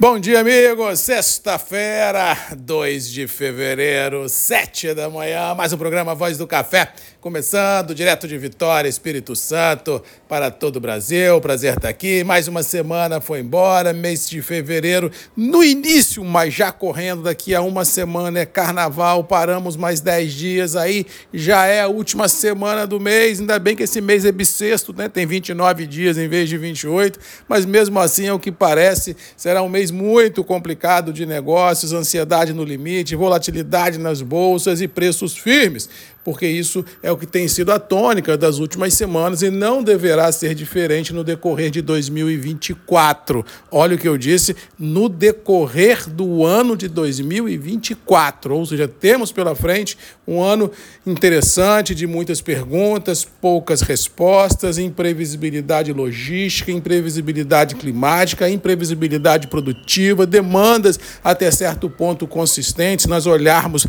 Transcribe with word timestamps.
Bom 0.00 0.18
dia, 0.18 0.40
amigos. 0.40 0.98
Sexta-feira, 1.00 2.34
2 2.56 3.10
de 3.10 3.28
fevereiro, 3.28 4.30
7 4.30 4.94
da 4.94 5.10
manhã, 5.10 5.54
mais 5.54 5.74
um 5.74 5.76
programa 5.76 6.14
Voz 6.14 6.38
do 6.38 6.46
Café, 6.46 6.90
começando 7.20 7.94
direto 7.94 8.26
de 8.26 8.38
Vitória, 8.38 8.88
Espírito 8.88 9.36
Santo, 9.36 10.02
para 10.26 10.50
todo 10.50 10.76
o 10.76 10.80
Brasil. 10.80 11.38
Prazer 11.42 11.74
estar 11.76 11.90
aqui. 11.90 12.24
Mais 12.24 12.48
uma 12.48 12.62
semana 12.62 13.20
foi 13.20 13.40
embora, 13.40 13.92
mês 13.92 14.26
de 14.26 14.40
fevereiro, 14.40 15.12
no 15.36 15.62
início, 15.62 16.24
mas 16.24 16.54
já 16.54 16.72
correndo, 16.72 17.24
daqui 17.24 17.54
a 17.54 17.60
uma 17.60 17.84
semana 17.84 18.38
é 18.38 18.46
carnaval, 18.46 19.22
paramos 19.22 19.76
mais 19.76 20.00
10 20.00 20.32
dias 20.32 20.76
aí, 20.76 21.04
já 21.30 21.66
é 21.66 21.82
a 21.82 21.88
última 21.88 22.26
semana 22.26 22.86
do 22.86 22.98
mês. 22.98 23.38
Ainda 23.38 23.58
bem 23.58 23.76
que 23.76 23.82
esse 23.82 24.00
mês 24.00 24.24
é 24.24 24.32
bissexto, 24.32 24.94
né? 24.96 25.10
Tem 25.10 25.26
29 25.26 25.86
dias 25.86 26.16
em 26.16 26.26
vez 26.26 26.48
de 26.48 26.56
28, 26.56 27.20
mas 27.46 27.66
mesmo 27.66 28.00
assim, 28.00 28.28
é 28.28 28.32
o 28.32 28.38
que 28.38 28.50
parece, 28.50 29.14
será 29.36 29.60
um 29.60 29.68
mês 29.68 29.89
muito 29.90 30.42
complicado 30.44 31.12
de 31.12 31.26
negócios, 31.26 31.92
ansiedade 31.92 32.52
no 32.52 32.64
limite, 32.64 33.16
volatilidade 33.16 33.98
nas 33.98 34.22
bolsas 34.22 34.80
e 34.80 34.88
preços 34.88 35.36
firmes 35.36 35.88
porque 36.24 36.46
isso 36.46 36.84
é 37.02 37.10
o 37.10 37.16
que 37.16 37.26
tem 37.26 37.48
sido 37.48 37.72
a 37.72 37.78
tônica 37.78 38.36
das 38.36 38.58
últimas 38.58 38.94
semanas 38.94 39.42
e 39.42 39.50
não 39.50 39.82
deverá 39.82 40.30
ser 40.30 40.54
diferente 40.54 41.12
no 41.12 41.24
decorrer 41.24 41.70
de 41.70 41.80
2024. 41.82 43.44
Olha 43.70 43.96
o 43.96 43.98
que 43.98 44.08
eu 44.08 44.18
disse, 44.18 44.54
no 44.78 45.08
decorrer 45.08 46.08
do 46.08 46.44
ano 46.44 46.76
de 46.76 46.88
2024, 46.88 48.54
ou 48.54 48.66
seja, 48.66 48.86
temos 48.86 49.32
pela 49.32 49.54
frente 49.54 49.96
um 50.26 50.42
ano 50.42 50.70
interessante 51.06 51.94
de 51.94 52.06
muitas 52.06 52.40
perguntas, 52.40 53.24
poucas 53.24 53.80
respostas, 53.80 54.78
imprevisibilidade 54.78 55.92
logística, 55.92 56.70
imprevisibilidade 56.70 57.74
climática, 57.74 58.48
imprevisibilidade 58.48 59.48
produtiva, 59.48 60.26
demandas 60.26 61.00
até 61.24 61.50
certo 61.50 61.88
ponto 61.88 62.26
consistentes, 62.26 63.06
nós 63.06 63.26
olharmos 63.26 63.86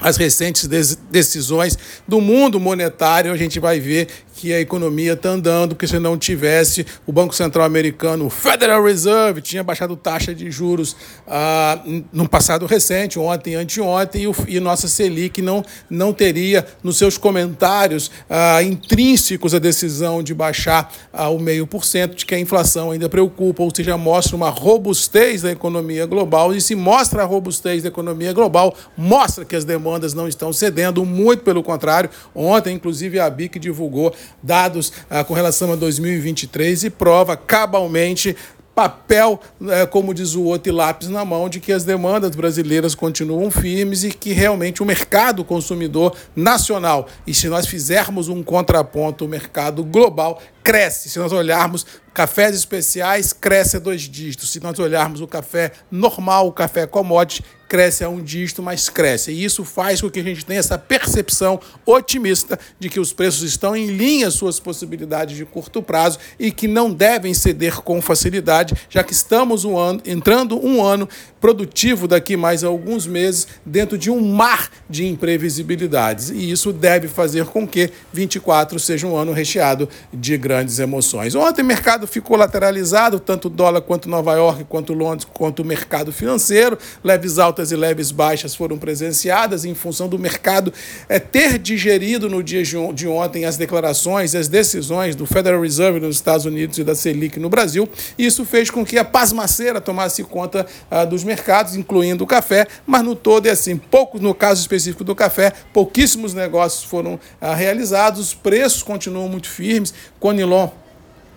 as 0.00 0.16
recentes 0.16 0.66
decisões 1.10 1.78
do 2.06 2.20
mundo 2.20 2.58
monetário, 2.58 3.32
a 3.32 3.36
gente 3.36 3.60
vai 3.60 3.78
ver 3.78 4.08
que 4.40 4.54
a 4.54 4.60
economia 4.60 5.12
está 5.12 5.28
andando, 5.28 5.74
porque 5.74 5.86
se 5.86 5.98
não 5.98 6.16
tivesse 6.16 6.86
o 7.06 7.12
Banco 7.12 7.34
Central 7.34 7.66
Americano, 7.66 8.24
o 8.24 8.30
Federal 8.30 8.82
Reserve, 8.82 9.42
tinha 9.42 9.62
baixado 9.62 9.94
taxa 9.94 10.34
de 10.34 10.50
juros 10.50 10.96
ah, 11.28 11.78
no 12.10 12.26
passado 12.26 12.64
recente, 12.64 13.18
ontem, 13.18 13.54
anteontem, 13.54 14.22
e, 14.22 14.28
o, 14.28 14.34
e 14.48 14.58
nossa 14.58 14.88
Selic 14.88 15.42
não, 15.42 15.62
não 15.90 16.10
teria 16.14 16.66
nos 16.82 16.96
seus 16.96 17.18
comentários 17.18 18.10
ah, 18.30 18.62
intrínsecos 18.62 19.54
a 19.54 19.58
decisão 19.58 20.22
de 20.22 20.32
baixar 20.32 20.90
ah, 21.12 21.28
o 21.28 21.38
meio 21.38 21.66
por 21.66 21.84
cento, 21.84 22.16
de 22.16 22.24
que 22.24 22.34
a 22.34 22.40
inflação 22.40 22.92
ainda 22.92 23.10
preocupa, 23.10 23.62
ou 23.62 23.70
seja, 23.76 23.98
mostra 23.98 24.34
uma 24.34 24.48
robustez 24.48 25.42
da 25.42 25.50
economia 25.50 26.06
global, 26.06 26.54
e 26.54 26.62
se 26.62 26.74
mostra 26.74 27.24
a 27.24 27.26
robustez 27.26 27.82
da 27.82 27.90
economia 27.90 28.32
global, 28.32 28.74
mostra 28.96 29.44
que 29.44 29.54
as 29.54 29.66
demandas 29.66 30.14
não 30.14 30.26
estão 30.26 30.50
cedendo, 30.50 31.04
muito 31.04 31.42
pelo 31.42 31.62
contrário. 31.62 32.08
Ontem, 32.34 32.74
inclusive, 32.74 33.20
a 33.20 33.28
BIC 33.28 33.58
divulgou 33.58 34.14
dados 34.42 34.92
ah, 35.08 35.24
com 35.24 35.34
relação 35.34 35.72
a 35.72 35.76
2023 35.76 36.84
e 36.84 36.90
prova 36.90 37.36
cabalmente 37.36 38.36
papel, 38.80 39.38
é, 39.68 39.84
como 39.84 40.14
diz 40.14 40.34
o 40.34 40.42
outro, 40.42 40.72
e 40.72 40.74
lápis 40.74 41.08
na 41.08 41.22
mão, 41.22 41.50
de 41.50 41.60
que 41.60 41.70
as 41.70 41.84
demandas 41.84 42.34
brasileiras 42.34 42.94
continuam 42.94 43.50
firmes 43.50 44.04
e 44.04 44.10
que 44.10 44.32
realmente 44.32 44.82
o 44.82 44.86
mercado 44.86 45.44
consumidor 45.44 46.16
nacional, 46.34 47.06
e 47.26 47.34
se 47.34 47.46
nós 47.48 47.66
fizermos 47.66 48.28
um 48.28 48.42
contraponto, 48.42 49.26
o 49.26 49.28
mercado 49.28 49.84
global 49.84 50.40
cresce. 50.62 51.10
Se 51.10 51.18
nós 51.18 51.30
olharmos 51.30 51.84
cafés 52.14 52.54
especiais, 52.54 53.32
cresce 53.34 53.76
a 53.76 53.80
dois 53.80 54.02
dígitos. 54.02 54.50
Se 54.50 54.60
nós 54.60 54.78
olharmos 54.78 55.20
o 55.20 55.26
café 55.26 55.72
normal, 55.90 56.48
o 56.48 56.52
café 56.52 56.86
commodity, 56.86 57.44
cresce 57.70 58.02
a 58.02 58.08
um 58.08 58.20
dígito, 58.20 58.60
mas 58.60 58.88
cresce. 58.88 59.30
E 59.30 59.44
isso 59.44 59.64
faz 59.64 60.00
com 60.00 60.10
que 60.10 60.18
a 60.18 60.24
gente 60.24 60.44
tenha 60.44 60.58
essa 60.58 60.76
percepção 60.76 61.60
otimista 61.86 62.58
de 62.80 62.90
que 62.90 62.98
os 62.98 63.12
preços 63.12 63.44
estão 63.44 63.76
em 63.76 63.86
linha 63.86 64.28
suas 64.32 64.58
possibilidades 64.58 65.36
de 65.36 65.44
curto 65.44 65.80
prazo 65.80 66.18
e 66.36 66.50
que 66.50 66.66
não 66.66 66.92
devem 66.92 67.32
ceder 67.32 67.80
com 67.80 68.02
facilidade, 68.02 68.74
já 68.88 69.04
que 69.04 69.12
estamos 69.12 69.64
um 69.64 69.78
ano, 69.78 70.02
entrando 70.04 70.58
um 70.58 70.82
ano 70.82 71.08
produtivo 71.40 72.08
daqui 72.08 72.36
mais 72.36 72.64
alguns 72.64 73.06
meses 73.06 73.46
dentro 73.64 73.96
de 73.96 74.10
um 74.10 74.20
mar 74.20 74.68
de 74.88 75.06
imprevisibilidades. 75.06 76.30
E 76.30 76.50
isso 76.50 76.72
deve 76.72 77.06
fazer 77.06 77.44
com 77.46 77.68
que 77.68 77.92
24 78.12 78.80
seja 78.80 79.06
um 79.06 79.16
ano 79.16 79.32
recheado 79.32 79.88
de 80.12 80.36
grandes 80.36 80.80
emoções. 80.80 81.36
Ontem 81.36 81.62
o 81.62 81.64
mercado 81.64 82.04
ficou 82.08 82.36
lateralizado, 82.36 83.20
tanto 83.20 83.48
dólar 83.48 83.82
quanto 83.82 84.08
Nova 84.08 84.34
York, 84.34 84.64
quanto 84.64 84.92
Londres, 84.92 85.26
quanto 85.32 85.62
o 85.62 85.64
mercado 85.64 86.12
financeiro. 86.12 86.76
Leves 87.04 87.38
altas 87.38 87.59
e 87.70 87.76
leves 87.76 88.10
baixas 88.10 88.54
foram 88.54 88.78
presenciadas 88.78 89.64
em 89.64 89.74
função 89.74 90.08
do 90.08 90.18
mercado 90.18 90.72
é, 91.08 91.18
ter 91.18 91.58
digerido 91.58 92.28
no 92.28 92.42
dia 92.42 92.62
de 92.62 93.06
ontem 93.06 93.44
as 93.44 93.56
declarações, 93.56 94.34
as 94.34 94.48
decisões 94.48 95.14
do 95.14 95.26
Federal 95.26 95.60
Reserve 95.60 96.00
nos 96.00 96.16
Estados 96.16 96.46
Unidos 96.46 96.78
e 96.78 96.84
da 96.84 96.94
Selic 96.94 97.38
no 97.38 97.48
Brasil. 97.50 97.88
Isso 98.18 98.44
fez 98.44 98.70
com 98.70 98.84
que 98.84 98.98
a 98.98 99.04
pasmaceira 99.04 99.80
tomasse 99.80 100.24
conta 100.24 100.66
ah, 100.90 101.04
dos 101.04 101.22
mercados, 101.22 101.76
incluindo 101.76 102.24
o 102.24 102.26
café, 102.26 102.66
mas 102.86 103.04
no 103.04 103.14
todo 103.14 103.46
é 103.46 103.50
assim, 103.50 103.76
poucos, 103.76 104.20
no 104.20 104.34
caso 104.34 104.60
específico 104.60 105.04
do 105.04 105.14
café, 105.14 105.52
pouquíssimos 105.72 106.32
negócios 106.32 106.84
foram 106.84 107.20
ah, 107.40 107.54
realizados, 107.54 108.20
os 108.20 108.34
preços 108.34 108.82
continuam 108.82 109.28
muito 109.28 109.48
firmes, 109.48 109.92
Conilon 110.18 110.70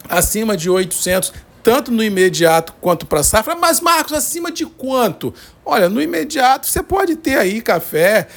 acima 0.09 0.57
de 0.57 0.69
800, 0.69 1.34
tanto 1.63 1.91
no 1.91 2.03
imediato 2.03 2.73
quanto 2.81 3.05
para 3.05 3.23
safra, 3.23 3.55
mas 3.55 3.79
Marcos, 3.79 4.13
acima 4.13 4.51
de 4.51 4.66
quanto? 4.66 5.34
Olha, 5.66 5.88
no 5.88 6.01
imediato 6.01 6.68
você 6.68 6.84
pode 6.84 7.16
ter 7.16 7.38
aí 7.38 7.62
café 7.62 8.28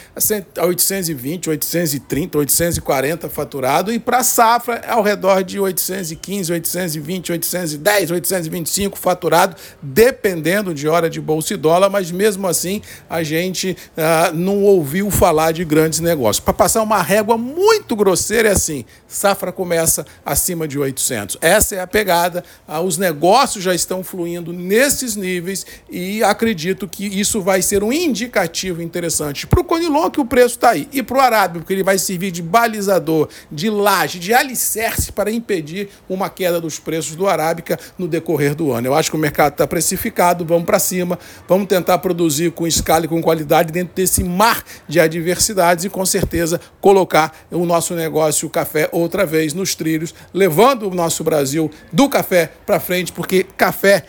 a 0.57 0.65
820, 0.65 1.51
830, 1.51 2.39
840 2.39 3.29
faturado 3.29 3.93
e 3.93 3.99
para 3.99 4.23
safra 4.23 4.81
ao 4.87 5.03
redor 5.03 5.43
de 5.43 5.59
815, 5.59 6.53
820, 6.53 7.33
810, 7.33 8.11
825 8.13 8.97
faturado, 8.97 9.57
dependendo 9.83 10.73
de 10.73 10.87
hora 10.87 11.11
de 11.11 11.21
bolsa 11.21 11.55
e 11.55 11.57
dólar, 11.57 11.91
mas 11.91 12.13
mesmo 12.13 12.47
assim 12.47 12.81
a 13.11 13.25
gente 13.25 13.77
ah, 13.97 14.31
não 14.33 14.63
ouviu 14.63 15.11
falar 15.11 15.51
de 15.51 15.65
grandes 15.65 15.99
negócios. 15.99 16.45
Para 16.45 16.55
passar 16.55 16.83
uma 16.83 17.03
régua 17.03 17.37
muito 17.37 17.97
grosseira 17.97 18.51
é 18.51 18.53
assim, 18.53 18.85
safra 19.09 19.51
começa 19.51 20.07
acima 20.25 20.69
de 20.69 20.79
800. 20.79 21.39
Essa 21.41 21.75
é 21.75 21.81
a 21.81 21.87
pegada, 21.89 22.45
ah, 22.69 22.81
os 22.81 22.97
negócios 22.97 23.65
já 23.65 23.75
estão 23.75 24.05
fluindo 24.05 24.53
nesses 24.53 25.17
níveis 25.17 25.67
e 25.91 26.23
acredito 26.23 26.87
que 26.87 27.16
isso 27.21 27.41
vai 27.41 27.63
ser 27.63 27.83
um 27.83 27.93
indicativo 27.93 28.83
interessante 28.83 29.47
para 29.47 29.61
o 29.61 29.65
Conilon, 29.65 30.11
que 30.11 30.21
o 30.21 30.25
preço 30.25 30.57
está 30.57 30.71
aí, 30.71 30.89
e 30.93 31.03
para 31.03 31.19
o 31.19 31.21
Arábia, 31.21 31.61
porque 31.61 31.73
ele 31.73 31.83
vai 31.83 31.99
servir 31.99 32.31
de 32.31 32.43
balizador, 32.43 33.29
de 33.51 33.71
laje, 33.71 34.19
de 34.19 34.35
alicerce 34.35 35.13
para 35.13 35.31
impedir 35.31 35.89
uma 36.09 36.29
queda 36.29 36.61
dos 36.61 36.79
preços 36.79 37.17
do 37.17 37.27
Arábica 37.27 37.79
no 37.99 38.09
decorrer 38.09 38.55
do 38.55 38.73
ano. 38.73 38.89
Eu 38.89 38.95
acho 38.95 39.11
que 39.11 39.17
o 39.17 39.21
mercado 39.21 39.53
está 39.53 39.67
precificado, 39.67 40.45
vamos 40.45 40.65
para 40.65 40.79
cima, 40.79 41.19
vamos 41.49 41.67
tentar 41.67 41.99
produzir 41.99 42.53
com 42.53 42.67
escala 42.67 43.05
e 43.05 43.09
com 43.09 43.23
qualidade 43.23 43.73
dentro 43.73 43.95
desse 43.95 44.23
mar 44.23 44.65
de 44.89 45.01
adversidades 45.01 45.85
e 45.85 45.89
com 45.89 46.05
certeza 46.05 46.61
colocar 46.81 47.37
o 47.51 47.65
nosso 47.65 47.95
negócio, 47.95 48.49
o 48.49 48.51
café, 48.51 48.89
outra 48.93 49.25
vez 49.25 49.53
nos 49.53 49.75
trilhos, 49.75 50.15
levando 50.33 50.89
o 50.89 50.95
nosso 50.95 51.25
Brasil 51.25 51.71
do 51.93 52.09
café 52.09 52.51
para 52.65 52.81
frente, 52.81 53.13
porque 53.13 53.45
café 53.57 54.05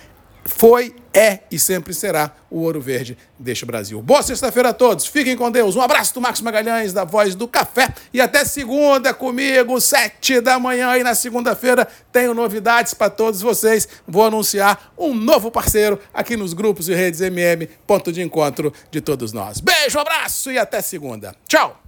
foi, 0.47 0.95
é 1.13 1.39
e 1.51 1.59
sempre 1.59 1.93
será 1.93 2.31
o 2.49 2.61
Ouro 2.61 2.79
Verde 2.79 3.17
deste 3.37 3.65
Brasil. 3.65 4.01
Boa 4.01 4.21
sexta-feira 4.21 4.69
a 4.69 4.73
todos, 4.73 5.05
fiquem 5.07 5.35
com 5.35 5.51
Deus. 5.51 5.75
Um 5.75 5.81
abraço 5.81 6.13
do 6.13 6.21
Marcos 6.21 6.41
Magalhães, 6.41 6.93
da 6.93 7.03
Voz 7.03 7.35
do 7.35 7.47
Café, 7.47 7.93
e 8.13 8.21
até 8.21 8.45
segunda 8.45 9.13
comigo, 9.13 9.79
sete 9.81 10.39
da 10.41 10.59
manhã. 10.59 10.97
E 10.97 11.03
na 11.03 11.15
segunda-feira 11.15 11.87
tenho 12.11 12.33
novidades 12.33 12.93
para 12.93 13.09
todos 13.09 13.41
vocês. 13.41 13.87
Vou 14.07 14.25
anunciar 14.25 14.93
um 14.97 15.13
novo 15.13 15.51
parceiro 15.51 15.99
aqui 16.13 16.37
nos 16.37 16.53
grupos 16.53 16.89
e 16.89 16.93
redes 16.93 17.21
MM, 17.21 17.67
ponto 17.85 18.11
de 18.11 18.21
encontro 18.21 18.73
de 18.91 19.01
todos 19.01 19.33
nós. 19.33 19.59
Beijo, 19.59 19.99
abraço 19.99 20.51
e 20.51 20.57
até 20.57 20.81
segunda. 20.81 21.35
Tchau! 21.47 21.86